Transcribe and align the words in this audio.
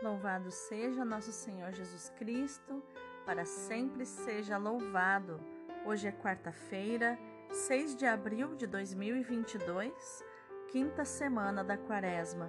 Louvado 0.00 0.48
seja 0.52 1.04
nosso 1.04 1.32
Senhor 1.32 1.72
Jesus 1.72 2.08
Cristo, 2.16 2.80
para 3.26 3.44
sempre 3.44 4.06
seja 4.06 4.56
louvado. 4.56 5.40
Hoje 5.84 6.06
é 6.06 6.12
quarta-feira, 6.12 7.18
6 7.50 7.96
de 7.96 8.06
abril 8.06 8.54
de 8.54 8.64
2022, 8.68 10.24
quinta 10.68 11.04
semana 11.04 11.64
da 11.64 11.76
Quaresma. 11.76 12.48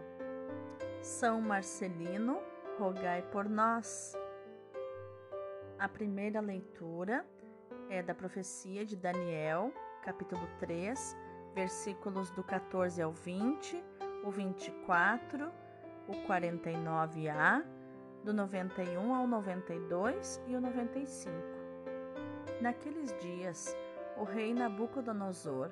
São 1.01 1.41
Marcelino, 1.41 2.39
rogai 2.77 3.23
por 3.23 3.50
nós. 3.50 4.13
A 5.79 5.89
primeira 5.89 6.39
leitura 6.39 7.25
é 7.89 8.04
da 8.04 8.13
profecia 8.13 8.86
de 8.86 8.95
Daniel, 8.95 9.73
capítulo 10.04 10.47
3, 10.59 11.18
versículos 11.55 12.29
do 12.29 12.43
14 12.43 13.02
ao 13.02 13.11
20, 13.11 13.84
o 14.23 14.29
24 14.29 15.52
o 16.10 16.28
49A, 16.28 17.64
do 18.23 18.34
91 18.34 19.13
ao 19.13 19.27
92 19.27 20.41
e 20.48 20.55
o 20.55 20.62
95. 20.62 21.31
Naqueles 22.59 23.16
dias, 23.20 23.77
o 24.17 24.23
rei 24.23 24.53
Nabucodonosor 24.53 25.72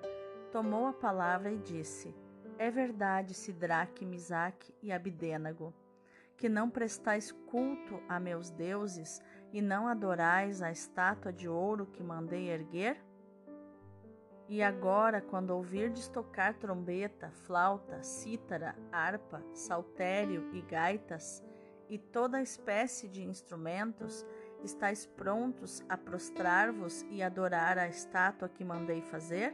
tomou 0.52 0.86
a 0.86 0.94
palavra 0.94 1.52
e 1.52 1.58
disse: 1.58 2.16
É 2.60 2.70
verdade, 2.70 3.34
Sidraque, 3.34 4.06
Misaque 4.06 4.74
e 4.82 4.92
Abidênago, 4.92 5.74
que 6.38 6.48
não 6.48 6.70
prestais 6.70 7.32
culto 7.32 8.00
a 8.08 8.20
meus 8.20 8.52
deuses 8.52 9.20
e 9.52 9.60
não 9.60 9.88
adorais 9.88 10.62
a 10.62 10.72
estátua 10.72 11.34
de 11.34 11.50
ouro 11.50 11.88
que 11.88 12.04
mandei 12.04 12.50
erguer? 12.50 13.04
E 14.50 14.64
agora, 14.64 15.20
quando 15.20 15.52
ouvirdes 15.52 16.08
tocar 16.08 16.54
trombeta, 16.54 17.30
flauta, 17.32 18.02
cítara, 18.02 18.76
harpa, 18.92 19.44
saltério 19.54 20.50
e 20.54 20.62
gaitas, 20.62 21.44
e 21.90 21.98
toda 21.98 22.42
espécie 22.42 23.08
de 23.08 23.24
instrumentos, 23.24 24.26
estáis 24.64 25.06
prontos 25.06 25.84
a 25.88 25.98
prostrar-vos 25.98 27.06
e 27.10 27.22
adorar 27.22 27.78
a 27.78 27.88
estátua 27.88 28.50
que 28.50 28.64
mandei 28.64 29.02
fazer? 29.02 29.54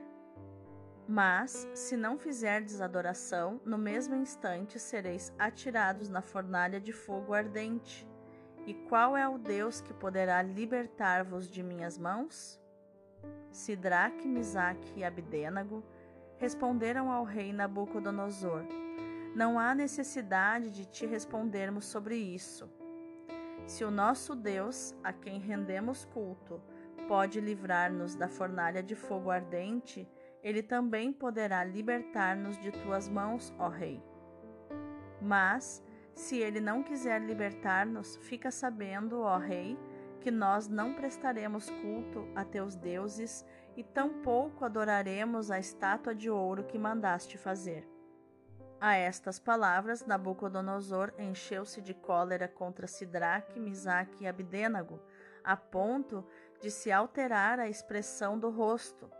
Mas, 1.07 1.67
se 1.73 1.97
não 1.97 2.17
fizerdes 2.17 2.80
adoração, 2.80 3.59
no 3.66 3.78
mesmo 3.78 4.16
instante 4.16 4.80
sereis 4.80 5.33
atirados 5.38 6.07
na 6.07 6.22
fornalha 6.22 6.80
de 6.80 6.94
fogo 6.94 7.33
ardente. 7.33 8.07
E 8.66 8.73
qual 8.73 9.17
é 9.17 9.28
o 9.28 9.38
Deus 9.38 9.81
que 9.81 9.94
poderá 9.94 10.41
libertar-vos 10.41 11.50
de 11.50 11.61
minhas 11.61 11.97
mãos? 11.97 12.62
Sidraque, 13.52 14.27
Misaque 14.27 14.93
e 14.95 15.03
Abdênago 15.03 15.83
responderam 16.38 17.11
ao 17.11 17.23
rei 17.23 17.53
Nabucodonosor: 17.53 18.63
Não 19.35 19.59
há 19.59 19.73
necessidade 19.75 20.69
de 20.69 20.85
te 20.85 21.05
respondermos 21.05 21.85
sobre 21.85 22.16
isso. 22.16 22.69
Se 23.66 23.83
o 23.83 23.91
nosso 23.91 24.35
Deus, 24.35 24.94
a 25.03 25.13
quem 25.13 25.39
rendemos 25.39 26.05
culto, 26.05 26.61
pode 27.07 27.39
livrar-nos 27.39 28.16
da 28.16 28.27
fornalha 28.27 28.83
de 28.83 28.95
fogo 28.95 29.29
ardente, 29.29 30.07
ele 30.41 30.61
também 30.61 31.13
poderá 31.13 31.63
libertar-nos 31.63 32.57
de 32.59 32.71
tuas 32.71 33.07
mãos, 33.07 33.53
ó 33.57 33.69
rei. 33.69 34.03
Mas, 35.21 35.81
se 36.13 36.38
ele 36.38 36.59
não 36.59 36.83
quiser 36.83 37.21
libertar-nos, 37.21 38.17
fica 38.17 38.51
sabendo, 38.51 39.21
ó 39.21 39.38
rei, 39.38 39.77
que 40.23 40.31
nós 40.31 40.69
não 40.69 40.93
prestaremos 40.93 41.69
culto 41.69 42.25
a 42.33 42.45
teus 42.45 42.75
deuses 42.75 43.45
e 43.75 43.83
tampouco 43.83 44.63
adoraremos 44.63 45.52
a 45.52 45.59
estátua 45.59 46.16
de 46.16 46.29
ouro 46.29 46.63
que 46.63 46.79
mandaste 46.79 47.38
fazer. 47.38 47.85
A 48.79 48.95
estas 48.95 49.38
palavras, 49.38 50.05
Nabucodonosor 50.05 51.13
encheu-se 51.19 51.81
de 51.81 51.94
cólera 51.94 52.47
contra 52.47 52.88
Sidraque, 52.88 53.59
Misaque 53.59 54.23
e 54.23 54.27
Abdênago, 54.27 55.01
a 55.44 55.57
ponto 55.57 56.25
de 56.61 56.71
se 56.71 56.89
alterar 56.89 57.59
a 57.59 57.67
expressão 57.67 58.39
do 58.39 58.49
rosto. 58.49 59.11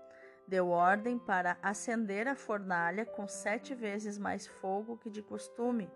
Deu 0.48 0.70
ordem 0.70 1.20
para 1.20 1.58
acender 1.62 2.30
a 2.30 2.36
fornalha 2.36 3.06
com 3.06 3.28
sete 3.28 3.76
vezes 3.76 4.18
mais 4.18 4.48
fogo 4.48 4.98
que 4.98 5.10
de 5.10 5.22
costume, 5.22 5.92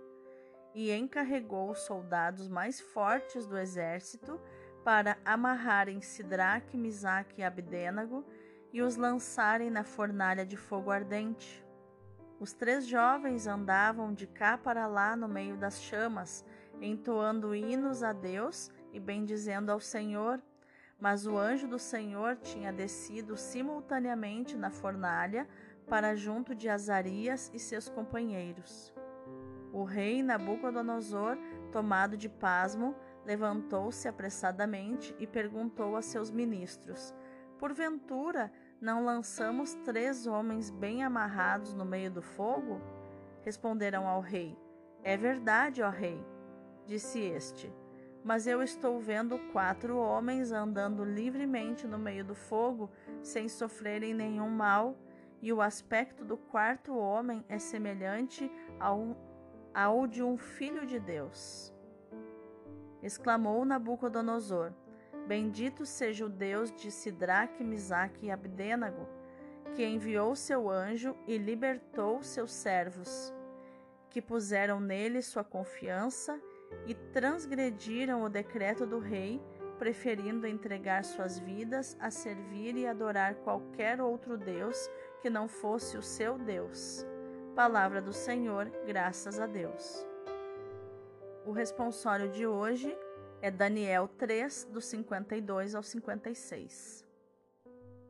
e 0.76 0.92
encarregou 0.92 1.72
os 1.72 1.80
soldados 1.80 2.50
mais 2.50 2.80
fortes 2.80 3.48
do 3.48 3.58
exército 3.58 4.40
para 4.88 5.18
amarrarem 5.26 6.00
Sidraque, 6.00 6.78
Misaque 6.78 7.42
e 7.42 7.44
Abdênago 7.44 8.24
e 8.72 8.82
os 8.82 8.96
lançarem 8.96 9.70
na 9.70 9.84
fornalha 9.84 10.46
de 10.46 10.56
fogo 10.56 10.90
ardente. 10.90 11.62
Os 12.40 12.54
três 12.54 12.88
jovens 12.88 13.48
andavam 13.48 14.14
de 14.14 14.26
cá 14.26 14.58
para 14.58 14.88
lá 14.88 15.14
no 15.14 15.28
meio 15.28 15.58
das 15.58 15.82
chamas, 15.82 16.46
entoando 16.80 17.54
hinos 17.54 18.02
a 18.02 18.14
Deus 18.14 18.72
e 18.94 18.98
bendizendo 18.98 19.74
ao 19.74 19.82
Senhor, 19.82 20.42
mas 20.98 21.28
o 21.28 21.38
anjo 21.38 21.68
do 21.68 21.78
Senhor 21.78 22.38
tinha 22.38 22.72
descido 22.72 23.36
simultaneamente 23.36 24.56
na 24.56 24.72
fornalha 24.72 25.50
para 25.86 26.16
junto 26.16 26.56
de 26.56 26.70
Azarias 26.70 27.52
e 27.54 27.60
seus 27.60 27.90
companheiros. 27.90 28.94
O 29.74 29.84
rei 29.84 30.24
Nabucodonosor, 30.24 31.38
tomado 31.74 32.16
de 32.16 32.30
pasmo, 32.30 32.96
levantou-se 33.28 34.08
apressadamente 34.08 35.14
e 35.20 35.28
perguntou 35.28 35.98
a 35.98 36.02
seus 36.02 36.32
ministros: 36.32 37.14
Porventura 37.60 38.50
não 38.80 39.04
lançamos 39.04 39.74
três 39.84 40.26
homens 40.26 40.70
bem 40.70 41.04
amarrados 41.04 41.74
no 41.74 41.84
meio 41.84 42.10
do 42.10 42.22
fogo? 42.22 42.80
Responderam 43.44 44.08
ao 44.08 44.22
rei: 44.22 44.58
É 45.04 45.18
verdade, 45.18 45.84
ó 45.84 45.90
rei, 45.90 46.26
disse 46.86 47.20
este. 47.20 47.72
Mas 48.24 48.48
eu 48.48 48.64
estou 48.64 49.00
vendo 49.00 49.38
quatro 49.52 49.98
homens 49.98 50.52
andando 50.52 51.04
livremente 51.04 51.86
no 51.86 52.00
meio 52.00 52.24
do 52.24 52.36
fogo, 52.36 52.90
sem 53.22 53.48
sofrerem 53.50 54.14
nenhum 54.14 54.50
mal, 54.50 54.98
e 55.42 55.52
o 55.52 55.62
aspecto 55.62 56.24
do 56.24 56.38
quarto 56.38 56.98
homem 56.98 57.46
é 57.48 57.60
semelhante 57.60 58.50
ao, 58.80 59.16
ao 59.74 60.08
de 60.08 60.24
um 60.24 60.38
filho 60.38 60.86
de 60.86 61.00
Deus 61.00 61.77
exclamou 63.02 63.64
Nabucodonosor. 63.66 64.72
Bendito 65.28 65.86
seja 65.86 66.26
o 66.26 66.30
Deus 66.30 66.72
de 66.72 66.90
Sidraque, 66.90 67.64
Misaque 67.64 68.28
e 68.28 68.32
Abdênago, 68.32 69.08
que 69.76 69.86
enviou 69.86 70.36
seu 70.36 70.70
anjo 70.70 71.16
e 71.28 71.38
libertou 71.38 72.24
seus 72.24 72.52
servos, 72.52 73.34
que 74.10 74.22
puseram 74.22 74.80
nele 74.80 75.22
sua 75.22 75.44
confiança 75.44 76.40
e 76.86 76.94
transgrediram 76.94 78.24
o 78.24 78.30
decreto 78.30 78.86
do 78.86 79.00
rei, 79.00 79.42
preferindo 79.78 80.48
entregar 80.48 81.04
suas 81.04 81.38
vidas 81.38 81.96
a 82.00 82.10
servir 82.10 82.76
e 82.76 82.88
adorar 82.88 83.36
qualquer 83.36 84.02
outro 84.02 84.38
Deus 84.38 84.90
que 85.22 85.30
não 85.30 85.48
fosse 85.48 85.98
o 85.98 86.02
seu 86.02 86.38
Deus. 86.38 87.06
Palavra 87.56 88.02
do 88.02 88.14
Senhor, 88.14 88.72
graças 88.86 89.40
a 89.40 89.46
Deus. 89.46 90.08
O 91.48 91.54
responsório 91.54 92.30
de 92.30 92.46
hoje 92.46 92.94
é 93.42 93.50
Daniel 93.50 94.10
3, 94.18 94.66
do 94.66 94.82
52 94.82 95.76
ao 95.76 95.82
56. 95.82 97.08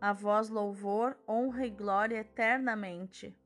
A 0.02 0.12
vós 0.12 0.50
louvor, 0.50 1.16
honra 1.30 1.68
e 1.68 1.70
glória 1.70 2.18
eternamente. 2.18 3.38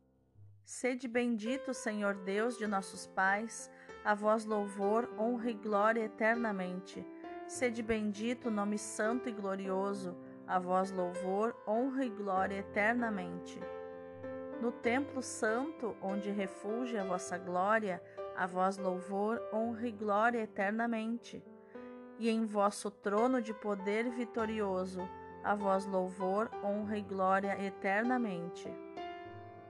Sede 0.63 1.09
bendito, 1.09 1.73
Senhor 1.73 2.15
Deus 2.15 2.57
de 2.57 2.67
nossos 2.67 3.05
pais, 3.05 3.69
a 4.01 4.15
vós 4.15 4.45
louvor, 4.45 5.13
honra 5.19 5.51
e 5.51 5.55
glória 5.55 6.05
eternamente. 6.05 7.05
Sede 7.45 7.83
bendito, 7.83 8.49
nome 8.49 8.77
santo 8.77 9.27
e 9.27 9.33
glorioso, 9.33 10.15
a 10.47 10.57
vós 10.57 10.89
louvor, 10.93 11.53
honra 11.67 12.05
e 12.05 12.09
glória 12.09 12.59
eternamente. 12.59 13.59
No 14.61 14.71
templo 14.71 15.21
santo, 15.21 15.97
onde 16.01 16.31
refulge 16.31 16.97
a 16.97 17.03
vossa 17.03 17.37
glória, 17.37 18.01
a 18.41 18.47
vós 18.47 18.75
louvor, 18.75 19.39
honra 19.53 19.87
e 19.87 19.91
glória 19.91 20.39
eternamente. 20.39 21.43
E 22.17 22.27
em 22.27 22.43
vosso 22.43 22.89
trono 22.89 23.39
de 23.39 23.53
poder 23.53 24.09
vitorioso, 24.09 25.07
a 25.43 25.53
vós 25.53 25.85
louvor, 25.85 26.49
honra 26.63 26.97
e 26.97 27.03
glória 27.03 27.55
eternamente. 27.63 28.67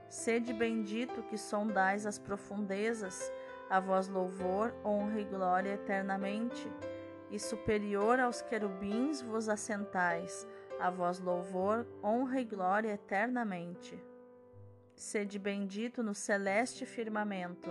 Sede 0.08 0.54
bendito 0.54 1.22
que 1.24 1.36
sondais 1.36 2.06
as 2.06 2.18
profundezas, 2.18 3.30
a 3.68 3.78
vós 3.78 4.08
louvor, 4.08 4.74
honra 4.82 5.20
e 5.20 5.24
glória 5.24 5.74
eternamente. 5.74 6.66
E 7.30 7.38
superior 7.38 8.18
aos 8.18 8.40
querubins 8.40 9.20
vos 9.20 9.50
assentais, 9.50 10.48
a 10.80 10.88
vós 10.88 11.20
louvor, 11.20 11.86
honra 12.02 12.40
e 12.40 12.44
glória 12.46 12.94
eternamente. 12.94 14.02
Sede 14.94 15.38
bendito 15.38 16.02
no 16.02 16.14
celeste 16.14 16.86
firmamento, 16.86 17.70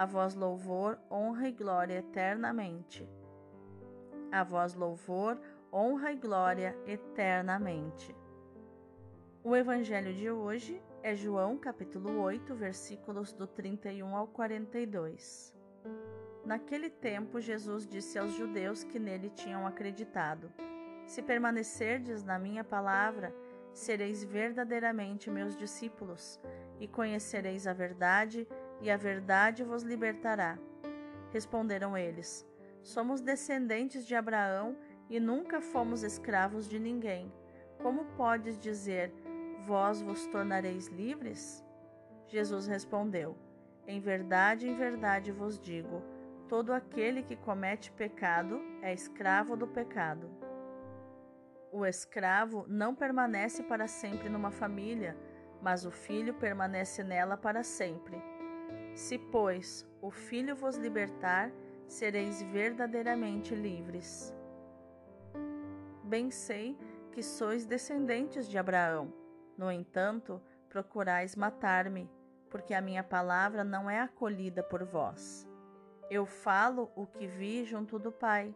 a 0.00 0.06
vós 0.06 0.34
louvor, 0.34 0.98
honra 1.10 1.50
e 1.50 1.52
glória 1.52 1.98
eternamente. 1.98 3.06
A 4.32 4.42
vós 4.42 4.72
louvor, 4.72 5.38
honra 5.70 6.10
e 6.10 6.16
glória 6.16 6.74
eternamente. 6.86 8.16
O 9.44 9.54
evangelho 9.54 10.14
de 10.14 10.30
hoje 10.30 10.82
é 11.02 11.14
João 11.14 11.58
capítulo 11.58 12.18
8, 12.18 12.54
versículos 12.54 13.34
do 13.34 13.46
31 13.46 14.16
ao 14.16 14.26
42. 14.26 15.54
Naquele 16.46 16.88
tempo, 16.88 17.38
Jesus 17.38 17.86
disse 17.86 18.18
aos 18.18 18.32
judeus 18.32 18.82
que 18.82 18.98
nele 18.98 19.28
tinham 19.28 19.66
acreditado: 19.66 20.50
Se 21.04 21.20
permanecerdes 21.20 22.24
na 22.24 22.38
minha 22.38 22.64
palavra, 22.64 23.34
sereis 23.74 24.24
verdadeiramente 24.24 25.30
meus 25.30 25.54
discípulos, 25.54 26.40
e 26.80 26.88
conhecereis 26.88 27.66
a 27.66 27.74
verdade, 27.74 28.48
e 28.80 28.90
a 28.90 28.96
verdade 28.96 29.62
vos 29.62 29.82
libertará. 29.82 30.58
Responderam 31.32 31.96
eles: 31.96 32.46
Somos 32.82 33.20
descendentes 33.20 34.06
de 34.06 34.14
Abraão 34.14 34.76
e 35.08 35.20
nunca 35.20 35.60
fomos 35.60 36.02
escravos 36.02 36.68
de 36.68 36.78
ninguém. 36.78 37.32
Como 37.82 38.04
podes 38.16 38.58
dizer, 38.58 39.12
vós 39.64 40.00
vos 40.00 40.26
tornareis 40.26 40.88
livres? 40.88 41.64
Jesus 42.26 42.66
respondeu: 42.66 43.36
Em 43.86 44.00
verdade, 44.00 44.68
em 44.68 44.74
verdade 44.74 45.32
vos 45.32 45.58
digo, 45.58 46.02
todo 46.48 46.72
aquele 46.72 47.22
que 47.22 47.36
comete 47.36 47.92
pecado 47.92 48.60
é 48.82 48.92
escravo 48.92 49.56
do 49.56 49.66
pecado. 49.66 50.30
O 51.72 51.86
escravo 51.86 52.64
não 52.68 52.94
permanece 52.94 53.62
para 53.62 53.86
sempre 53.86 54.28
numa 54.28 54.50
família, 54.50 55.16
mas 55.62 55.84
o 55.84 55.90
filho 55.90 56.34
permanece 56.34 57.04
nela 57.04 57.36
para 57.36 57.62
sempre. 57.62 58.20
Se, 58.94 59.18
pois, 59.18 59.86
o 60.02 60.10
filho 60.10 60.54
vos 60.54 60.76
libertar, 60.76 61.50
sereis 61.86 62.42
verdadeiramente 62.42 63.54
livres. 63.54 64.34
Bem 66.04 66.30
sei 66.30 66.76
que 67.12 67.22
sois 67.22 67.66
descendentes 67.66 68.48
de 68.48 68.58
Abraão. 68.58 69.12
No 69.56 69.70
entanto, 69.70 70.40
procurais 70.68 71.36
matar-me, 71.36 72.10
porque 72.48 72.74
a 72.74 72.80
minha 72.80 73.02
palavra 73.02 73.62
não 73.64 73.88
é 73.90 74.00
acolhida 74.00 74.62
por 74.62 74.84
vós. 74.84 75.46
Eu 76.10 76.26
falo 76.26 76.90
o 76.96 77.06
que 77.06 77.26
vi 77.26 77.64
junto 77.64 77.98
do 77.98 78.10
Pai 78.10 78.54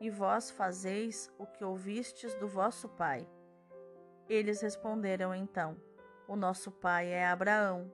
e 0.00 0.08
vós 0.10 0.50
fazeis 0.50 1.32
o 1.38 1.46
que 1.46 1.62
ouvistes 1.62 2.34
do 2.34 2.48
vosso 2.48 2.88
pai. 2.88 3.28
Eles 4.28 4.62
responderam 4.62 5.34
então: 5.34 5.76
O 6.26 6.34
nosso 6.34 6.70
pai 6.70 7.08
é 7.08 7.26
Abraão. 7.26 7.92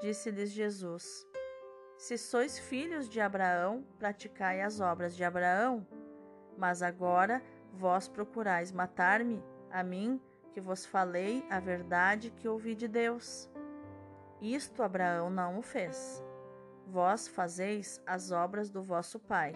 Disse-lhes 0.00 0.50
Jesus: 0.50 1.26
Se 1.98 2.16
sois 2.16 2.58
filhos 2.58 3.08
de 3.08 3.20
Abraão, 3.20 3.84
praticai 3.98 4.62
as 4.62 4.80
obras 4.80 5.14
de 5.14 5.22
Abraão. 5.22 5.86
Mas 6.56 6.82
agora 6.82 7.42
vós 7.72 8.08
procurais 8.08 8.72
matar-me, 8.72 9.42
a 9.70 9.82
mim, 9.82 10.20
que 10.52 10.60
vos 10.60 10.84
falei 10.84 11.44
a 11.48 11.60
verdade 11.60 12.30
que 12.30 12.48
ouvi 12.48 12.74
de 12.74 12.88
Deus. 12.88 13.48
Isto 14.40 14.82
Abraão 14.82 15.30
não 15.30 15.58
o 15.58 15.62
fez. 15.62 16.24
Vós 16.86 17.28
fazeis 17.28 18.02
as 18.06 18.32
obras 18.32 18.70
do 18.70 18.82
vosso 18.82 19.18
pai. 19.18 19.54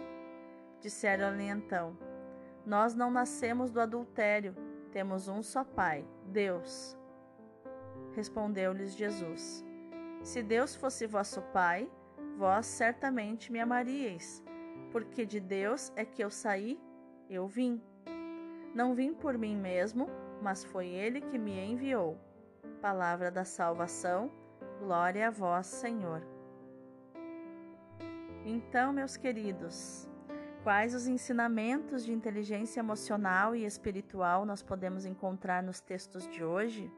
Disseram-lhe 0.81 1.45
então: 1.45 1.97
Nós 2.67 2.95
não 2.95 3.11
nascemos 3.11 3.71
do 3.71 3.81
adultério, 3.81 4.55
temos 4.93 5.27
um 5.27 5.43
só 5.43 5.65
Pai, 5.65 6.07
Deus. 6.27 6.97
Respondeu-lhes 8.13 8.95
Jesus: 8.95 9.65
Se 10.25 10.43
Deus 10.43 10.75
fosse 10.75 11.07
vosso 11.07 11.43
Pai, 11.53 11.89
vós 12.39 12.65
certamente 12.65 13.53
me 13.53 13.61
amaríeis, 13.61 14.43
porque 14.91 15.27
de 15.27 15.39
Deus 15.39 15.93
é 15.95 16.05
que 16.05 16.25
eu 16.25 16.31
saí, 16.31 16.81
eu 17.29 17.47
vim. 17.47 17.81
Não 18.75 18.95
vim 18.95 19.13
por 19.13 19.37
mim 19.37 19.55
mesmo, 19.55 20.09
mas 20.41 20.65
foi 20.65 20.89
Ele 20.89 21.21
que 21.21 21.39
me 21.39 21.61
enviou. 21.61 22.19
Palavra 22.81 23.31
da 23.31 23.45
salvação, 23.45 24.33
glória 24.79 25.29
a 25.29 25.31
vós, 25.31 25.67
Senhor. 25.67 26.27
Então, 28.47 28.95
meus 28.95 29.19
queridos, 29.19 30.09
Quais 30.65 30.95
os 30.95 31.07
ensinamentos 31.07 32.07
de 32.07 32.11
inteligência 32.11 32.81
emocional 32.81 33.55
e 33.55 33.67
espiritual 33.67 34.47
nós 34.47 34.63
podemos 34.63 35.05
encontrar 35.05 35.63
nos 35.63 35.79
textos 35.79 36.27
de 36.27 36.43
hoje? 36.43 36.91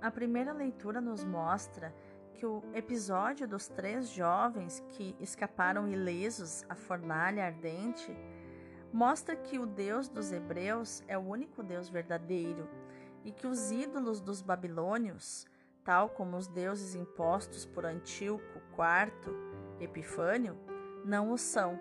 A 0.00 0.10
primeira 0.10 0.52
leitura 0.52 1.00
nos 1.00 1.24
mostra 1.24 1.94
que 2.34 2.44
o 2.44 2.62
episódio 2.74 3.48
dos 3.48 3.66
três 3.66 4.10
jovens 4.10 4.84
que 4.90 5.16
escaparam 5.18 5.88
ilesos 5.88 6.64
à 6.68 6.74
fornalha 6.74 7.46
ardente 7.46 8.14
mostra 8.92 9.34
que 9.34 9.58
o 9.58 9.66
Deus 9.66 10.08
dos 10.08 10.32
Hebreus 10.32 11.02
é 11.08 11.16
o 11.16 11.22
único 11.22 11.62
Deus 11.62 11.88
verdadeiro 11.88 12.68
e 13.24 13.32
que 13.32 13.46
os 13.46 13.70
ídolos 13.70 14.20
dos 14.20 14.42
babilônios, 14.42 15.46
tal 15.82 16.10
como 16.10 16.36
os 16.36 16.46
deuses 16.46 16.94
impostos 16.94 17.64
por 17.64 17.86
Antíoco 17.86 18.60
IV 18.72 19.34
Epifânio, 19.80 20.56
não 21.04 21.32
o 21.32 21.38
são 21.38 21.78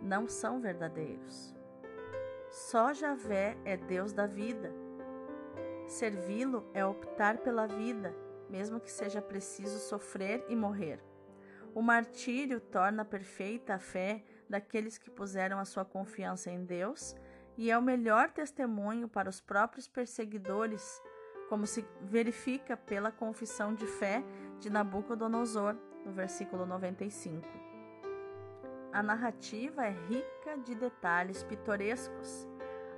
não 0.00 0.28
são 0.28 0.60
verdadeiros. 0.60 1.54
Só 2.50 2.94
Javé 2.94 3.56
é 3.64 3.76
Deus 3.76 4.12
da 4.12 4.26
vida. 4.26 4.72
Servi-lo 5.88 6.68
é 6.74 6.84
optar 6.84 7.38
pela 7.38 7.66
vida, 7.66 8.14
mesmo 8.50 8.78
que 8.78 8.92
seja 8.92 9.22
preciso 9.22 9.78
sofrer 9.78 10.44
e 10.46 10.54
morrer. 10.54 11.02
O 11.74 11.80
martírio 11.80 12.60
torna 12.60 13.06
perfeita 13.06 13.74
a 13.74 13.78
fé 13.78 14.22
daqueles 14.48 14.98
que 14.98 15.10
puseram 15.10 15.58
a 15.58 15.64
sua 15.64 15.86
confiança 15.86 16.50
em 16.50 16.62
Deus 16.62 17.16
e 17.56 17.70
é 17.70 17.78
o 17.78 17.82
melhor 17.82 18.30
testemunho 18.30 19.08
para 19.08 19.30
os 19.30 19.40
próprios 19.40 19.88
perseguidores, 19.88 21.02
como 21.48 21.66
se 21.66 21.84
verifica 22.02 22.76
pela 22.76 23.10
confissão 23.10 23.74
de 23.74 23.86
fé 23.86 24.22
de 24.60 24.68
Nabucodonosor, 24.68 25.74
no 26.04 26.12
versículo 26.12 26.66
95. 26.66 27.48
A 28.92 29.02
narrativa 29.02 29.86
é 29.86 29.90
rica 29.90 30.58
de 30.64 30.74
detalhes 30.74 31.42
pitorescos, 31.42 32.46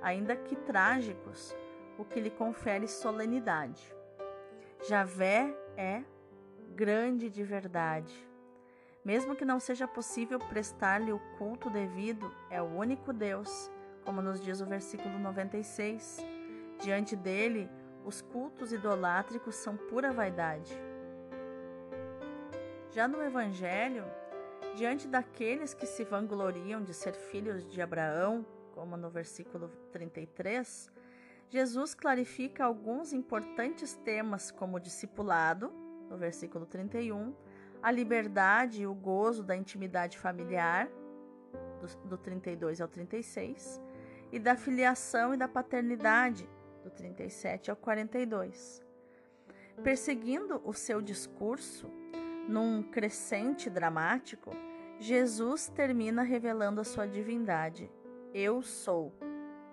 ainda 0.01 0.35
que 0.35 0.55
trágicos, 0.55 1.55
o 2.01 2.05
que 2.05 2.19
lhe 2.19 2.31
confere 2.31 2.87
solenidade. 2.87 3.95
Javé 4.87 5.55
é 5.77 6.03
grande 6.75 7.29
de 7.29 7.43
verdade. 7.43 8.27
Mesmo 9.05 9.35
que 9.35 9.45
não 9.45 9.59
seja 9.59 9.87
possível 9.87 10.39
prestar-lhe 10.39 11.13
o 11.13 11.19
culto 11.37 11.69
devido, 11.69 12.33
é 12.49 12.59
o 12.59 12.65
único 12.65 13.13
Deus, 13.13 13.71
como 14.03 14.21
nos 14.21 14.41
diz 14.41 14.61
o 14.61 14.65
versículo 14.65 15.19
96. 15.19 16.17
Diante 16.81 17.15
dele, 17.15 17.69
os 18.03 18.21
cultos 18.21 18.73
idolátricos 18.73 19.55
são 19.55 19.77
pura 19.77 20.11
vaidade. 20.11 20.75
Já 22.89 23.07
no 23.07 23.21
Evangelho, 23.21 24.05
diante 24.75 25.07
daqueles 25.07 25.75
que 25.75 25.85
se 25.85 26.03
vangloriam 26.03 26.83
de 26.83 26.95
ser 26.95 27.13
filhos 27.13 27.63
de 27.67 27.79
Abraão, 27.79 28.43
como 28.73 28.97
no 28.97 29.09
versículo 29.09 29.69
33, 29.91 30.91
Jesus 31.51 31.93
clarifica 31.93 32.63
alguns 32.63 33.11
importantes 33.11 33.93
temas, 34.05 34.51
como 34.51 34.77
o 34.77 34.79
discipulado, 34.79 35.69
no 36.09 36.15
versículo 36.15 36.65
31, 36.65 37.35
a 37.83 37.91
liberdade 37.91 38.83
e 38.83 38.87
o 38.87 38.93
gozo 38.93 39.43
da 39.43 39.53
intimidade 39.53 40.17
familiar, 40.17 40.87
do, 41.81 42.07
do 42.07 42.17
32 42.17 42.79
ao 42.79 42.87
36, 42.87 43.81
e 44.31 44.39
da 44.39 44.55
filiação 44.55 45.33
e 45.33 45.37
da 45.37 45.45
paternidade, 45.45 46.49
do 46.85 46.89
37 46.89 47.69
ao 47.69 47.75
42. 47.75 48.81
Perseguindo 49.83 50.61
o 50.63 50.71
seu 50.71 51.01
discurso, 51.01 51.91
num 52.47 52.81
crescente 52.81 53.69
dramático, 53.69 54.51
Jesus 54.99 55.67
termina 55.67 56.23
revelando 56.23 56.79
a 56.79 56.85
sua 56.85 57.05
divindade. 57.05 57.91
Eu 58.33 58.61
sou. 58.61 59.13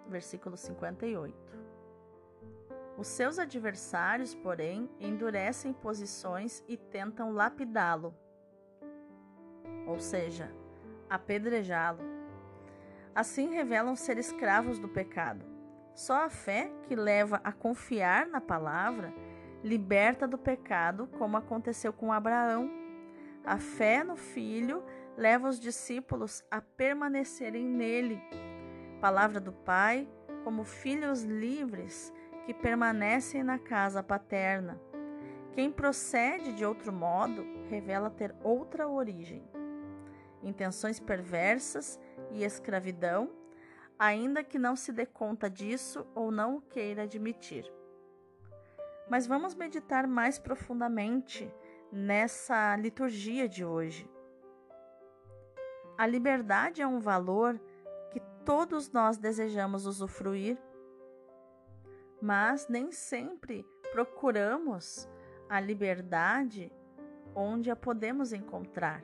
Versículo 0.08 0.56
58. 0.56 1.47
Os 2.98 3.06
seus 3.06 3.38
adversários, 3.38 4.34
porém, 4.34 4.90
endurecem 4.98 5.72
posições 5.72 6.64
e 6.66 6.76
tentam 6.76 7.30
lapidá-lo, 7.30 8.12
ou 9.86 10.00
seja, 10.00 10.52
apedrejá-lo. 11.08 12.00
Assim 13.14 13.54
revelam 13.54 13.94
ser 13.94 14.18
escravos 14.18 14.80
do 14.80 14.88
pecado. 14.88 15.46
Só 15.94 16.24
a 16.24 16.28
fé 16.28 16.72
que 16.88 16.96
leva 16.96 17.40
a 17.44 17.52
confiar 17.52 18.26
na 18.26 18.40
palavra 18.40 19.14
liberta 19.62 20.26
do 20.26 20.36
pecado, 20.36 21.08
como 21.18 21.36
aconteceu 21.36 21.92
com 21.92 22.12
Abraão. 22.12 22.68
A 23.44 23.58
fé 23.58 24.02
no 24.02 24.16
Filho 24.16 24.82
leva 25.16 25.48
os 25.48 25.60
discípulos 25.60 26.44
a 26.50 26.60
permanecerem 26.60 27.64
nele. 27.64 28.20
Palavra 29.00 29.40
do 29.40 29.52
Pai, 29.52 30.08
como 30.42 30.64
filhos 30.64 31.22
livres 31.22 32.12
que 32.48 32.54
permanecem 32.54 33.42
na 33.42 33.58
casa 33.58 34.02
paterna. 34.02 34.80
Quem 35.52 35.70
procede 35.70 36.54
de 36.54 36.64
outro 36.64 36.90
modo 36.90 37.44
revela 37.68 38.08
ter 38.08 38.34
outra 38.42 38.88
origem. 38.88 39.46
Intenções 40.42 40.98
perversas 40.98 42.00
e 42.30 42.42
escravidão, 42.42 43.30
ainda 43.98 44.42
que 44.42 44.58
não 44.58 44.76
se 44.76 44.92
dê 44.92 45.04
conta 45.04 45.50
disso 45.50 46.06
ou 46.14 46.30
não 46.30 46.56
o 46.56 46.62
queira 46.62 47.02
admitir. 47.02 47.70
Mas 49.10 49.26
vamos 49.26 49.54
meditar 49.54 50.06
mais 50.06 50.38
profundamente 50.38 51.52
nessa 51.92 52.76
liturgia 52.76 53.46
de 53.46 53.62
hoje. 53.62 54.10
A 55.98 56.06
liberdade 56.06 56.80
é 56.80 56.86
um 56.86 56.98
valor 56.98 57.60
que 58.10 58.20
todos 58.42 58.90
nós 58.90 59.18
desejamos 59.18 59.84
usufruir, 59.84 60.56
mas 62.20 62.68
nem 62.68 62.90
sempre 62.92 63.64
procuramos 63.92 65.08
a 65.48 65.60
liberdade 65.60 66.72
onde 67.34 67.70
a 67.70 67.76
podemos 67.76 68.32
encontrar. 68.32 69.02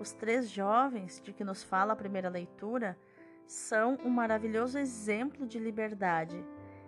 Os 0.00 0.12
três 0.12 0.50
jovens 0.50 1.20
de 1.22 1.32
que 1.32 1.44
nos 1.44 1.62
fala 1.62 1.92
a 1.92 1.96
primeira 1.96 2.28
leitura 2.28 2.98
são 3.46 3.98
um 4.04 4.10
maravilhoso 4.10 4.78
exemplo 4.78 5.46
de 5.46 5.58
liberdade. 5.58 6.44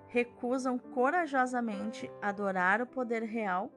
Recusam 0.09 0.79
corajosamente 0.79 2.11
adorar 2.21 2.81
o 2.81 2.87
poder 2.87 3.23
real, 3.23 3.71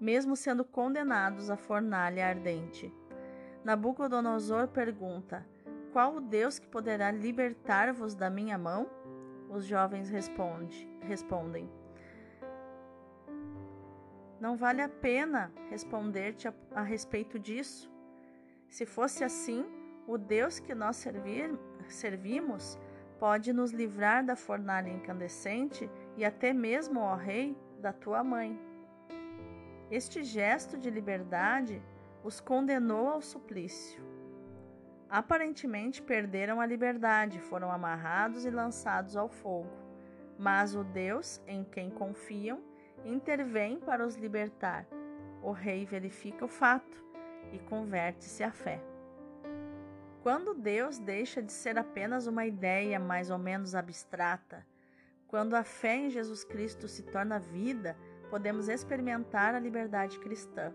mesmo 0.00 0.34
sendo 0.34 0.64
condenados 0.64 1.50
à 1.50 1.56
fornalha 1.56 2.26
ardente. 2.26 2.92
Nabucodonosor 3.64 4.68
pergunta: 4.68 5.46
Qual 5.92 6.16
o 6.16 6.20
Deus 6.20 6.58
que 6.58 6.66
poderá 6.66 7.10
libertar-vos 7.10 8.14
da 8.14 8.28
minha 8.28 8.58
mão? 8.58 8.88
Os 9.52 9.66
jovens 9.66 10.08
responde, 10.08 10.88
respondem: 11.02 11.68
Não 14.40 14.56
vale 14.56 14.80
a 14.80 14.88
pena 14.88 15.52
responder-te 15.68 16.48
a, 16.48 16.54
a 16.74 16.80
respeito 16.80 17.38
disso. 17.38 17.92
Se 18.70 18.86
fosse 18.86 19.22
assim, 19.22 19.66
o 20.06 20.16
Deus 20.16 20.58
que 20.58 20.74
nós 20.74 20.96
servir, 20.96 21.50
servimos 21.86 22.78
pode 23.18 23.52
nos 23.52 23.72
livrar 23.72 24.24
da 24.24 24.34
fornalha 24.34 24.88
incandescente 24.88 25.88
e 26.16 26.24
até 26.24 26.54
mesmo, 26.54 27.00
ó 27.00 27.14
Rei, 27.14 27.54
da 27.78 27.92
tua 27.92 28.24
mãe. 28.24 28.58
Este 29.90 30.24
gesto 30.24 30.78
de 30.78 30.88
liberdade 30.88 31.82
os 32.24 32.40
condenou 32.40 33.06
ao 33.10 33.20
suplício. 33.20 34.11
Aparentemente 35.12 36.00
perderam 36.00 36.58
a 36.58 36.64
liberdade, 36.64 37.38
foram 37.38 37.70
amarrados 37.70 38.46
e 38.46 38.50
lançados 38.50 39.14
ao 39.14 39.28
fogo. 39.28 39.68
Mas 40.38 40.74
o 40.74 40.82
Deus 40.82 41.38
em 41.46 41.64
quem 41.64 41.90
confiam 41.90 42.62
intervém 43.04 43.78
para 43.78 44.06
os 44.06 44.16
libertar. 44.16 44.86
O 45.42 45.52
rei 45.52 45.84
verifica 45.84 46.46
o 46.46 46.48
fato 46.48 47.04
e 47.52 47.58
converte-se 47.58 48.42
à 48.42 48.50
fé. 48.50 48.82
Quando 50.22 50.54
Deus 50.54 50.98
deixa 50.98 51.42
de 51.42 51.52
ser 51.52 51.76
apenas 51.76 52.26
uma 52.26 52.46
ideia 52.46 52.98
mais 52.98 53.28
ou 53.28 53.36
menos 53.36 53.74
abstrata, 53.74 54.66
quando 55.28 55.54
a 55.54 55.62
fé 55.62 55.94
em 55.94 56.08
Jesus 56.08 56.42
Cristo 56.42 56.88
se 56.88 57.02
torna 57.02 57.38
vida, 57.38 57.98
podemos 58.30 58.66
experimentar 58.66 59.54
a 59.54 59.60
liberdade 59.60 60.18
cristã. 60.20 60.72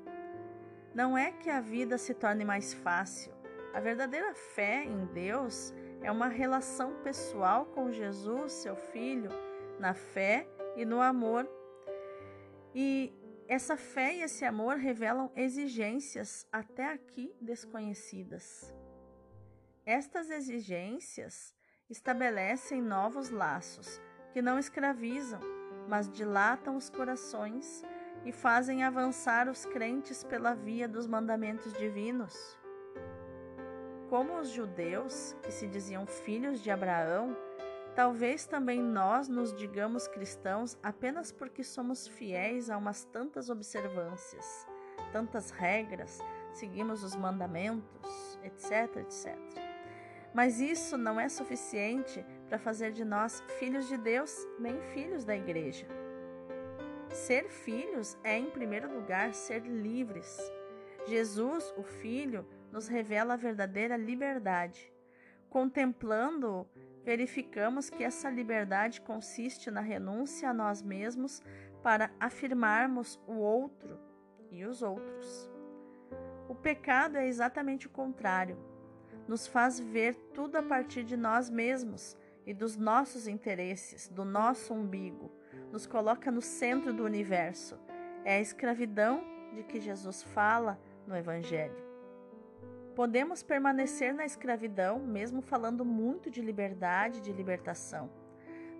Não 0.93 1.17
é 1.17 1.31
que 1.31 1.49
a 1.49 1.59
vida 1.59 1.97
se 1.97 2.13
torne 2.13 2.45
mais 2.45 2.71
fácil. 2.71 3.36
A 3.77 3.79
verdadeira 3.79 4.33
fé 4.33 4.85
em 4.85 5.05
Deus 5.05 5.71
é 6.01 6.11
uma 6.11 6.27
relação 6.27 6.95
pessoal 7.03 7.67
com 7.67 7.91
Jesus, 7.91 8.53
seu 8.53 8.75
Filho, 8.75 9.29
na 9.79 9.93
fé 9.93 10.47
e 10.75 10.83
no 10.83 10.99
amor. 10.99 11.47
E 12.73 13.13
essa 13.47 13.77
fé 13.77 14.15
e 14.15 14.23
esse 14.23 14.43
amor 14.43 14.77
revelam 14.77 15.31
exigências 15.35 16.47
até 16.51 16.91
aqui 16.91 17.31
desconhecidas. 17.39 18.73
Estas 19.85 20.31
exigências 20.31 21.53
estabelecem 21.87 22.81
novos 22.81 23.29
laços 23.29 24.01
que 24.33 24.41
não 24.41 24.57
escravizam, 24.57 25.39
mas 25.87 26.09
dilatam 26.09 26.75
os 26.75 26.89
corações 26.89 27.83
e 28.25 28.31
fazem 28.31 28.83
avançar 28.83 29.47
os 29.47 29.67
crentes 29.67 30.23
pela 30.23 30.55
via 30.55 30.87
dos 30.87 31.05
mandamentos 31.05 31.71
divinos. 31.73 32.56
Como 34.09 34.39
os 34.39 34.49
judeus, 34.49 35.35
que 35.43 35.51
se 35.51 35.67
diziam 35.67 36.05
filhos 36.05 36.61
de 36.61 36.71
Abraão, 36.71 37.35
talvez 37.93 38.45
também 38.45 38.81
nós 38.81 39.27
nos 39.27 39.53
digamos 39.53 40.07
cristãos 40.07 40.77
apenas 40.81 41.31
porque 41.31 41.61
somos 41.61 42.07
fiéis 42.07 42.69
a 42.69 42.77
umas 42.77 43.03
tantas 43.03 43.49
observâncias, 43.49 44.65
tantas 45.11 45.49
regras, 45.49 46.19
seguimos 46.53 47.03
os 47.03 47.17
mandamentos, 47.17 48.39
etc, 48.43 48.95
etc. 48.97 49.35
Mas 50.33 50.61
isso 50.61 50.97
não 50.97 51.19
é 51.19 51.27
suficiente 51.27 52.25
para 52.47 52.57
fazer 52.57 52.93
de 52.93 53.03
nós 53.03 53.43
filhos 53.59 53.89
de 53.89 53.97
Deus, 53.97 54.47
nem 54.57 54.79
filhos 54.93 55.25
da 55.25 55.35
igreja. 55.35 55.85
Ser 57.09 57.49
filhos 57.49 58.17
é, 58.23 58.37
em 58.37 58.49
primeiro 58.49 58.93
lugar, 58.93 59.33
ser 59.33 59.63
livres. 59.63 60.39
Jesus, 61.07 61.73
o 61.77 61.83
Filho, 61.83 62.45
nos 62.71 62.87
revela 62.87 63.33
a 63.33 63.37
verdadeira 63.37 63.95
liberdade. 63.97 64.91
Contemplando-o, 65.49 66.67
verificamos 67.03 67.89
que 67.89 68.03
essa 68.03 68.29
liberdade 68.29 69.01
consiste 69.01 69.71
na 69.71 69.81
renúncia 69.81 70.49
a 70.49 70.53
nós 70.53 70.81
mesmos 70.81 71.41
para 71.81 72.11
afirmarmos 72.19 73.19
o 73.25 73.33
outro 73.33 73.99
e 74.51 74.65
os 74.65 74.81
outros. 74.81 75.51
O 76.49 76.55
pecado 76.55 77.17
é 77.17 77.27
exatamente 77.27 77.87
o 77.87 77.89
contrário 77.89 78.57
nos 79.27 79.45
faz 79.45 79.79
ver 79.79 80.15
tudo 80.33 80.55
a 80.55 80.63
partir 80.63 81.03
de 81.03 81.17
nós 81.17 81.49
mesmos 81.49 82.17
e 82.45 82.53
dos 82.53 82.77
nossos 82.77 83.27
interesses, 83.27 84.07
do 84.07 84.23
nosso 84.23 84.73
umbigo, 84.73 85.29
nos 85.71 85.85
coloca 85.85 86.31
no 86.31 86.41
centro 86.41 86.93
do 86.93 87.03
universo. 87.03 87.77
É 88.23 88.37
a 88.37 88.41
escravidão 88.41 89.21
de 89.53 89.63
que 89.63 89.81
Jesus 89.81 90.23
fala 90.23 90.79
no 91.05 91.15
Evangelho. 91.15 91.86
Podemos 92.97 93.43
permanecer 93.43 94.11
na 94.11 94.25
escravidão, 94.25 94.97
mesmo 94.97 95.39
falando 95.39 95.85
muito 95.85 96.31
de 96.31 96.41
liberdade, 96.41 97.21
de 97.21 97.31
libertação. 97.31 98.09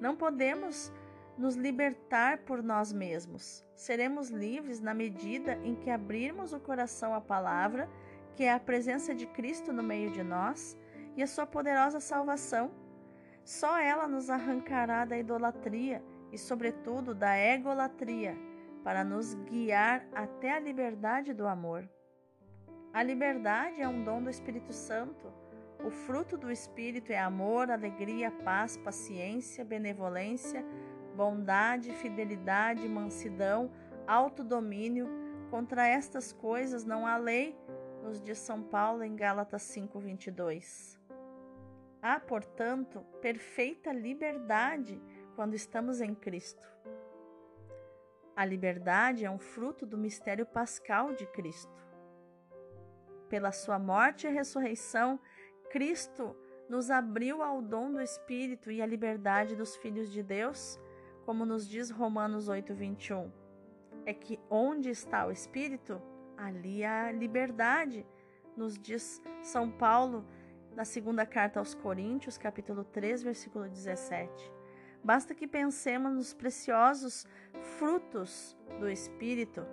Não 0.02 0.16
podemos 0.16 0.92
nos 1.38 1.54
libertar 1.54 2.40
por 2.40 2.64
nós 2.64 2.92
mesmos. 2.92 3.64
Seremos 3.76 4.30
livres 4.30 4.82
na 4.82 4.92
medida 4.92 5.60
em 5.64 5.76
que 5.76 5.92
abrirmos 5.92 6.52
o 6.52 6.60
coração 6.60 7.14
à 7.14 7.22
palavra 7.22 7.88
que 8.36 8.44
é 8.44 8.52
a 8.52 8.60
presença 8.60 9.14
de 9.14 9.28
Cristo 9.28 9.72
no 9.72 9.84
meio 9.84 10.10
de 10.10 10.24
nós 10.24 10.76
e 11.16 11.22
a 11.22 11.28
sua 11.28 11.46
poderosa 11.46 12.00
salvação. 12.00 12.72
Só 13.46 13.78
ela 13.78 14.08
nos 14.08 14.32
arrancará 14.32 15.06
da 15.06 15.16
idolatria 15.16 16.04
e, 16.32 16.40
sobretudo, 16.40 17.14
da 17.14 17.38
egolatria, 17.38 18.36
para 18.84 19.04
nos 19.04 19.36
guiar 19.36 20.08
até 20.12 20.54
a 20.54 20.60
liberdade 20.60 21.36
do 21.36 21.46
amor. 21.46 21.88
A 22.94 23.04
liberdade 23.04 23.82
é 23.82 23.88
um 23.88 24.04
dom 24.04 24.24
do 24.24 24.30
Espírito 24.30 24.74
Santo. 24.74 25.32
O 25.84 25.92
fruto 25.92 26.38
do 26.38 26.52
Espírito 26.52 27.12
é 27.12 27.20
amor, 27.20 27.70
alegria, 27.70 28.32
paz, 28.32 28.76
paciência, 28.78 29.64
benevolência, 29.64 30.66
bondade, 31.16 31.94
fidelidade, 31.94 32.88
mansidão, 32.88 33.72
autodomínio. 34.08 35.08
Contra 35.52 35.88
estas 35.88 36.34
coisas 36.34 36.84
não 36.84 37.06
há 37.06 37.18
lei, 37.18 37.56
nos 38.04 38.22
diz 38.22 38.40
São 38.40 38.64
Paulo 38.64 39.04
em 39.04 39.16
Gálatas 39.16 39.62
5:22. 39.64 40.98
Há, 42.02 42.20
portanto, 42.20 43.02
perfeita 43.22 43.92
liberdade 43.92 45.02
quando 45.36 45.54
estamos 45.54 46.02
em 46.02 46.16
Cristo. 46.16 46.66
A 48.36 48.46
liberdade 48.46 49.26
é 49.26 49.32
um 49.32 49.40
fruto 49.40 49.86
do 49.86 49.98
mistério 49.98 50.46
pascal 50.46 51.14
de 51.14 51.26
Cristo. 51.26 51.87
Pela 53.30 53.52
sua 53.52 53.78
morte 53.78 54.28
e 54.28 54.30
ressurreição, 54.30 55.20
Cristo 55.70 56.36
nos 56.70 56.90
abriu 56.90 57.42
ao 57.42 57.62
dom 57.62 57.92
do 57.92 58.02
Espírito 58.02 58.72
e 58.72 58.82
à 58.82 58.86
liberdade 58.86 59.56
dos 59.56 59.76
filhos 59.78 60.12
de 60.12 60.22
Deus, 60.22 60.80
como 61.26 61.46
nos 61.46 61.68
diz 61.68 61.90
Romanos 61.90 62.48
8:21. 62.50 63.32
É 64.06 64.14
que 64.14 64.40
onde 64.50 64.90
está 64.90 65.26
o 65.26 65.32
Espírito, 65.32 66.02
ali 66.38 66.84
há 66.84 67.12
liberdade, 67.12 68.06
nos 68.56 68.78
diz 68.78 69.22
São 69.42 69.70
Paulo 69.70 70.26
na 70.76 70.86
segunda 70.86 71.26
carta 71.26 71.60
aos 71.60 71.74
Coríntios, 71.74 72.38
capítulo 72.38 72.84
3, 72.84 73.24
versículo 73.24 73.68
17. 73.68 74.52
Basta 75.04 75.34
que 75.34 75.48
pensemos 75.48 76.14
nos 76.14 76.34
preciosos 76.34 77.26
frutos 77.78 78.58
do 78.80 78.90
Espírito, 78.90 79.66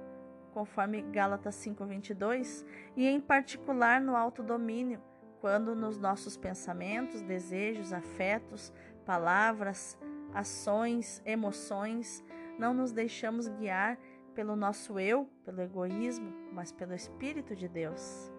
conforme 0.54 1.02
Gálatas 1.02 1.56
5:22, 1.56 2.64
e 2.96 3.06
em 3.06 3.20
particular 3.20 4.00
no 4.00 4.16
autodomínio, 4.16 5.02
quando 5.40 5.74
nos 5.74 5.98
nossos 5.98 6.36
pensamentos, 6.36 7.20
desejos, 7.20 7.92
afetos, 7.92 8.72
palavras, 9.04 9.98
ações, 10.32 11.20
emoções, 11.26 12.24
não 12.58 12.72
nos 12.72 12.92
deixamos 12.92 13.48
guiar 13.48 13.98
pelo 14.34 14.56
nosso 14.56 14.98
eu, 14.98 15.28
pelo 15.44 15.60
egoísmo, 15.60 16.32
mas 16.52 16.72
pelo 16.72 16.94
Espírito 16.94 17.54
de 17.54 17.68
Deus. 17.68 18.32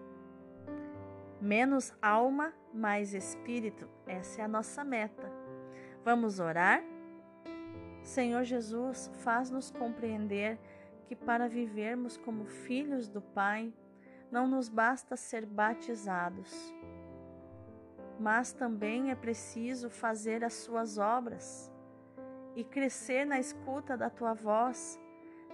Menos 1.40 1.94
alma, 2.00 2.52
mais 2.72 3.14
espírito, 3.14 3.88
essa 4.06 4.40
é 4.40 4.44
a 4.44 4.48
nossa 4.48 4.82
meta. 4.82 5.30
Vamos 6.02 6.40
orar? 6.40 6.82
Senhor 8.02 8.42
Jesus, 8.44 9.10
faz-nos 9.22 9.70
compreender 9.70 10.58
que 11.06 11.14
para 11.16 11.48
vivermos 11.48 12.16
como 12.16 12.44
filhos 12.44 13.08
do 13.08 13.22
Pai, 13.22 13.72
não 14.30 14.46
nos 14.48 14.68
basta 14.68 15.16
ser 15.16 15.46
batizados. 15.46 16.74
mas 18.18 18.52
também 18.52 19.10
é 19.10 19.14
preciso 19.14 19.90
fazer 19.90 20.42
as 20.42 20.54
suas 20.54 20.96
obras 20.96 21.70
e 22.54 22.64
crescer 22.64 23.26
na 23.26 23.38
escuta 23.38 23.94
da 23.96 24.08
tua 24.08 24.32
voz, 24.32 24.98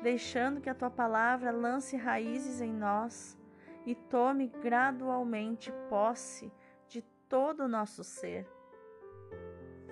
deixando 0.01 0.61
que 0.61 0.71
a 0.71 0.75
tua 0.75 0.91
palavra 0.91 1.51
lance 1.51 1.97
raízes 1.97 2.61
em 2.61 2.73
nós 2.73 3.37
e 3.85 3.95
tome 3.95 4.47
gradualmente 4.63 5.73
posse 5.89 6.53
de 6.87 7.03
todo 7.29 7.65
o 7.65 7.69
nosso 7.69 8.05
ser. 8.05 8.47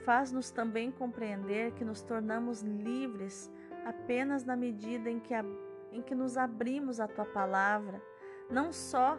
Faz-nos 0.05 0.53
também 0.53 0.93
compreender 0.93 1.73
que 1.73 1.85
nos 1.85 2.03
tornamos 2.03 2.63
livres 2.63 3.51
apenas 3.85 4.45
na 4.45 4.57
medida 4.57 5.11
em 5.11 5.19
que, 5.19 5.35
a, 5.35 5.45
em 5.93 6.03
que 6.03 6.15
nos 6.15 6.37
abrimos 6.37 7.01
à 7.01 7.09
tua 7.09 7.25
palavra, 7.25 8.03
não 8.51 8.73
só 8.73 9.19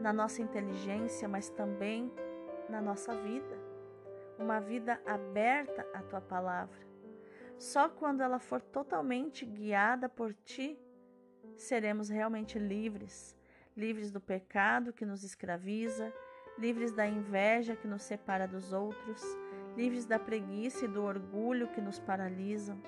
na 0.00 0.12
nossa 0.12 0.42
inteligência, 0.42 1.28
mas 1.28 1.48
também 1.48 2.12
na 2.68 2.80
nossa 2.80 3.14
vida. 3.14 3.56
Uma 4.38 4.60
vida 4.60 5.00
aberta 5.06 5.86
à 5.94 6.02
tua 6.02 6.20
palavra. 6.20 6.86
Só 7.58 7.88
quando 7.88 8.20
ela 8.20 8.38
for 8.38 8.60
totalmente 8.60 9.46
guiada 9.46 10.08
por 10.08 10.34
ti, 10.34 10.78
seremos 11.56 12.10
realmente 12.10 12.58
livres 12.58 13.36
livres 13.76 14.10
do 14.10 14.20
pecado 14.20 14.92
que 14.92 15.04
nos 15.04 15.22
escraviza, 15.22 16.12
livres 16.58 16.92
da 16.92 17.06
inveja 17.06 17.76
que 17.76 17.86
nos 17.86 18.02
separa 18.02 18.48
dos 18.48 18.72
outros, 18.72 19.22
livres 19.76 20.06
da 20.06 20.18
preguiça 20.18 20.86
e 20.86 20.88
do 20.88 21.02
orgulho 21.02 21.68
que 21.68 21.80
nos 21.80 21.98
paralisam. 21.98 22.80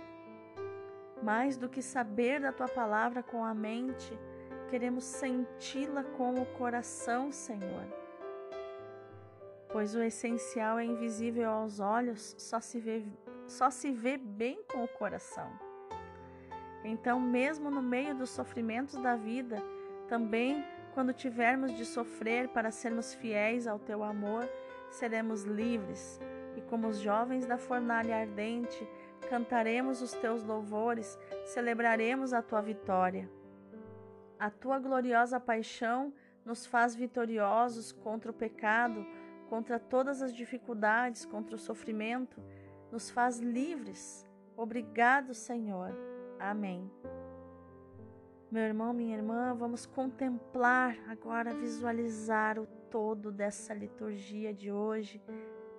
Mais 1.23 1.57
do 1.57 1.69
que 1.69 1.83
saber 1.83 2.41
da 2.41 2.53
tua 2.53 2.69
palavra 2.69 3.23
com 3.23 3.45
a 3.45 3.55
mente, 3.55 4.17
queremos 4.69 5.05
senti-la 5.05 6.05
com 6.05 6.35
o 6.35 6.47
coração, 6.47 7.33
Senhor. 7.33 7.85
Pois 9.71 9.95
o 9.95 10.03
essencial 10.03 10.79
é 10.79 10.85
invisível 10.85 11.51
aos 11.51 11.81
olhos, 11.81 12.35
só 12.39 12.61
se 12.61 12.79
vê, 12.79 13.05
só 13.47 13.71
se 13.71 13.91
vê 13.91 14.17
bem 14.17 14.63
com 14.73 14.85
o 14.85 14.89
coração. 14.89 15.51
Então, 16.85 17.21
mesmo 17.21 17.71
no 17.71 17.83
meio 17.83 18.15
dos 18.15 18.31
sofrimentos 18.31 18.97
da 18.97 19.17
vida, 19.17 19.63
também 20.09 20.65
quando 20.95 21.13
tivermos 21.13 21.77
de 21.77 21.85
sofrer 21.85 22.49
para 22.49 22.71
sermos 22.71 23.15
fiéis 23.15 23.67
ao 23.67 23.79
teu 23.79 24.03
amor, 24.03 24.49
seremos 24.91 25.45
livres 25.45 26.19
e, 26.57 26.61
como 26.63 26.89
os 26.89 26.99
jovens 26.99 27.47
da 27.47 27.59
fornalha 27.59 28.17
ardente, 28.17 28.89
cantaremos 29.29 30.03
os 30.03 30.13
teus 30.13 30.43
louvores, 30.43 31.19
celebraremos 31.45 32.33
a 32.33 32.43
tua 32.43 32.61
vitória. 32.61 33.31
A 34.39 34.51
tua 34.51 34.79
gloriosa 34.79 35.41
paixão 35.41 36.13
nos 36.45 36.65
faz 36.65 36.95
vitoriosos 36.95 37.93
contra 37.93 38.31
o 38.31 38.35
pecado, 38.35 39.05
contra 39.49 39.79
todas 39.79 40.23
as 40.23 40.35
dificuldades, 40.35 41.25
contra 41.25 41.57
o 41.57 41.59
sofrimento, 41.59 42.43
nos 42.91 43.11
faz 43.11 43.39
livres. 43.39 44.27
Obrigado, 44.57 45.35
Senhor. 45.35 45.93
Amém. 46.39 46.91
Meu 48.51 48.63
irmão, 48.63 48.95
minha 48.95 49.17
irmã, 49.17 49.55
vamos 49.55 49.85
contemplar 49.85 50.97
agora, 51.07 51.53
visualizar 51.53 52.59
o 52.59 52.67
todo 52.91 53.31
dessa 53.31 53.75
liturgia 53.75 54.55
de 54.55 54.73
hoje, 54.73 55.21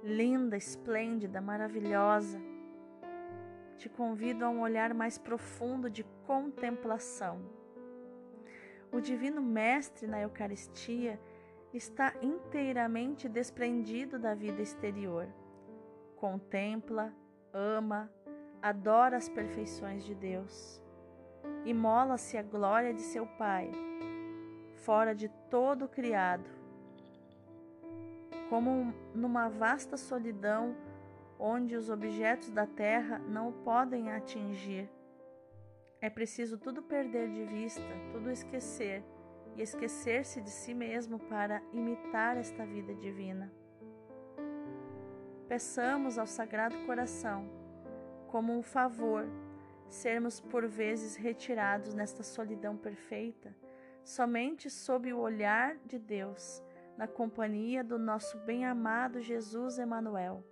linda, 0.04 0.56
esplêndida, 0.56 1.42
maravilhosa. 1.42 2.40
Te 3.80 3.90
convido 3.90 4.46
a 4.46 4.50
um 4.50 4.62
olhar 4.62 4.94
mais 4.94 5.18
profundo 5.18 5.90
de 5.90 6.04
contemplação. 6.28 7.42
O 8.92 9.00
Divino 9.00 9.42
Mestre 9.42 10.06
na 10.06 10.22
Eucaristia 10.22 11.20
está 11.74 12.14
inteiramente 12.22 13.28
desprendido 13.28 14.20
da 14.20 14.36
vida 14.36 14.62
exterior. 14.62 15.28
Contempla, 16.16 17.12
ama, 17.52 18.12
adora 18.62 19.18
as 19.18 19.28
perfeições 19.28 20.04
de 20.04 20.14
Deus 20.14 20.80
imola-se 21.66 22.38
a 22.38 22.44
glória 22.44 22.94
de 22.94 23.02
seu 23.02 23.26
Pai, 23.26 23.72
fora 24.76 25.14
de 25.14 25.30
todo 25.50 25.86
o 25.86 25.90
criado, 25.90 26.50
como 28.50 28.94
numa 29.14 29.50
vasta 29.50 29.98
solidão 29.98 30.76
onde 31.40 31.76
os 31.76 31.90
objetos 31.90 32.52
da 32.52 32.68
terra 32.68 33.18
não 33.20 33.50
o 33.50 33.54
podem 33.54 34.12
atingir. 34.12 34.90
É 36.02 36.10
preciso 36.10 36.58
tudo 36.58 36.84
perder 36.84 37.30
de 37.30 37.46
vista, 37.46 37.82
tudo 38.12 38.30
esquecer 38.30 39.04
e 39.56 39.62
esquecer-se 39.62 40.42
de 40.42 40.50
si 40.50 40.74
mesmo 40.74 41.18
para 41.18 41.62
imitar 41.72 42.38
esta 42.38 42.66
vida 42.66 42.94
divina. 42.94 43.52
Peçamos 45.48 46.18
ao 46.18 46.28
Sagrado 46.28 46.86
Coração, 46.86 47.50
como 48.28 48.54
um 48.54 48.62
favor, 48.62 49.26
sermos 49.88 50.40
por 50.40 50.68
vezes 50.68 51.16
retirados 51.16 51.94
nesta 51.94 52.22
solidão 52.22 52.78
perfeita, 52.78 53.56
somente 54.04 54.70
sob 54.70 55.12
o 55.12 55.20
olhar 55.20 55.78
de 55.86 55.98
Deus, 55.98 56.64
na 56.96 57.08
companhia 57.08 57.84
do 57.84 57.98
nosso 57.98 58.38
bem-amado 58.40 59.20
Jesus 59.20 59.80
Emanuel, 59.80 60.44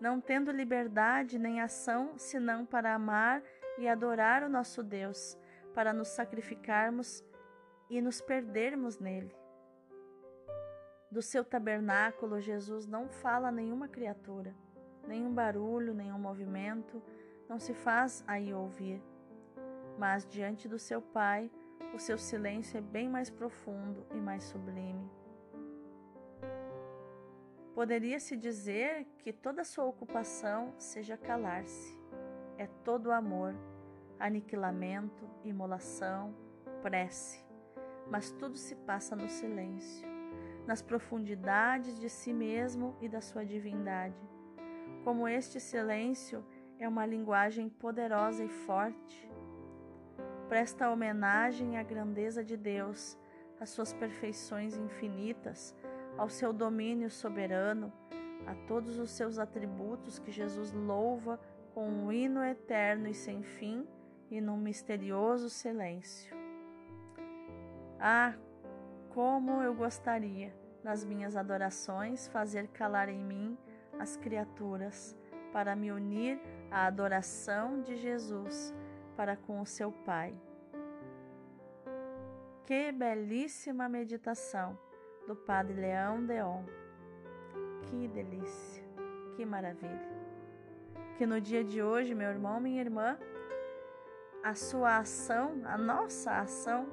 não 0.00 0.20
tendo 0.20 0.50
liberdade 0.50 1.38
nem 1.38 1.60
ação 1.60 2.16
senão 2.16 2.64
para 2.64 2.94
amar 2.94 3.42
e 3.78 3.86
adorar 3.86 4.42
o 4.42 4.48
nosso 4.48 4.82
Deus, 4.82 5.38
para 5.74 5.92
nos 5.92 6.08
sacrificarmos 6.08 7.24
e 7.88 8.00
nos 8.00 8.20
perdermos 8.20 8.98
nele. 8.98 9.34
Do 11.10 11.20
seu 11.20 11.44
tabernáculo, 11.44 12.40
Jesus 12.40 12.86
não 12.86 13.08
fala 13.08 13.48
a 13.48 13.52
nenhuma 13.52 13.88
criatura, 13.88 14.54
nenhum 15.06 15.32
barulho, 15.32 15.92
nenhum 15.92 16.18
movimento, 16.18 17.02
não 17.48 17.58
se 17.58 17.74
faz 17.74 18.22
aí 18.26 18.54
ouvir, 18.54 19.02
mas 19.98 20.24
diante 20.24 20.68
do 20.68 20.78
seu 20.78 21.02
Pai, 21.02 21.50
o 21.92 21.98
seu 21.98 22.16
silêncio 22.16 22.78
é 22.78 22.80
bem 22.80 23.08
mais 23.08 23.28
profundo 23.28 24.06
e 24.12 24.16
mais 24.16 24.44
sublime. 24.44 25.10
Poderia-se 27.80 28.36
dizer 28.36 29.06
que 29.20 29.32
toda 29.32 29.64
sua 29.64 29.86
ocupação 29.86 30.74
seja 30.76 31.16
calar-se. 31.16 31.98
É 32.58 32.66
todo 32.84 33.10
amor, 33.10 33.54
aniquilamento, 34.18 35.26
imolação, 35.42 36.36
prece, 36.82 37.42
mas 38.10 38.32
tudo 38.32 38.58
se 38.58 38.76
passa 38.76 39.16
no 39.16 39.30
silêncio, 39.30 40.06
nas 40.66 40.82
profundidades 40.82 41.98
de 41.98 42.10
si 42.10 42.34
mesmo 42.34 42.94
e 43.00 43.08
da 43.08 43.22
sua 43.22 43.46
divindade. 43.46 44.28
Como 45.02 45.26
este 45.26 45.58
silêncio 45.58 46.44
é 46.78 46.86
uma 46.86 47.06
linguagem 47.06 47.70
poderosa 47.70 48.44
e 48.44 48.48
forte. 48.50 49.26
Presta 50.50 50.90
homenagem 50.90 51.78
à 51.78 51.82
grandeza 51.82 52.44
de 52.44 52.58
Deus, 52.58 53.18
às 53.58 53.70
suas 53.70 53.94
perfeições 53.94 54.76
infinitas, 54.76 55.74
ao 56.16 56.28
seu 56.28 56.52
domínio 56.52 57.10
soberano, 57.10 57.92
a 58.46 58.54
todos 58.66 58.98
os 58.98 59.10
seus 59.10 59.38
atributos 59.38 60.18
que 60.18 60.30
Jesus 60.30 60.72
louva 60.72 61.38
com 61.74 61.88
um 61.88 62.12
hino 62.12 62.42
eterno 62.42 63.08
e 63.08 63.14
sem 63.14 63.42
fim 63.42 63.86
e 64.30 64.40
num 64.40 64.56
misterioso 64.56 65.48
silêncio. 65.48 66.34
Ah, 67.98 68.34
como 69.10 69.62
eu 69.62 69.74
gostaria, 69.74 70.54
nas 70.82 71.04
minhas 71.04 71.36
adorações, 71.36 72.28
fazer 72.28 72.68
calar 72.68 73.08
em 73.08 73.22
mim 73.22 73.58
as 73.98 74.16
criaturas 74.16 75.16
para 75.52 75.76
me 75.76 75.90
unir 75.92 76.40
à 76.70 76.86
adoração 76.86 77.82
de 77.82 77.96
Jesus 77.96 78.74
para 79.16 79.36
com 79.36 79.60
o 79.60 79.66
seu 79.66 79.92
Pai. 79.92 80.34
Que 82.64 82.92
belíssima 82.92 83.88
meditação 83.88 84.78
do 85.30 85.36
Padre 85.36 85.74
Leão 85.74 86.26
Deon. 86.26 86.64
Que 87.86 88.08
delícia, 88.08 88.82
que 89.36 89.46
maravilha. 89.46 90.10
Que 91.16 91.24
no 91.24 91.40
dia 91.40 91.62
de 91.62 91.80
hoje, 91.80 92.16
meu 92.16 92.30
irmão, 92.30 92.58
minha 92.58 92.80
irmã, 92.80 93.16
a 94.42 94.56
sua 94.56 94.96
ação, 94.96 95.62
a 95.66 95.78
nossa 95.78 96.32
ação, 96.40 96.88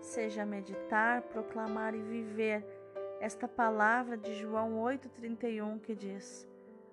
seja 0.00 0.46
meditar, 0.46 1.22
proclamar 1.22 1.92
e 1.96 2.00
viver 2.00 2.64
esta 3.20 3.48
palavra 3.48 4.16
de 4.16 4.34
João 4.34 4.80
8,31 4.80 5.80
que 5.80 5.96
diz: 5.96 6.48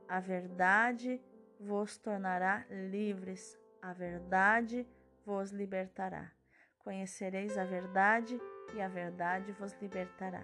a 0.08 0.20
verdade 0.20 1.22
vos 1.60 1.96
tornará 1.96 2.66
livres, 2.72 3.56
a 3.80 3.94
verdade 3.94 4.88
vos 5.24 5.52
libertará. 5.52 6.32
Conhecereis 6.80 7.56
a 7.56 7.66
verdade 7.66 8.42
e 8.74 8.82
a 8.82 8.88
verdade 8.88 9.52
vos 9.52 9.74
libertará. 9.80 10.44